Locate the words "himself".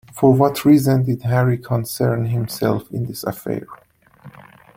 2.25-2.89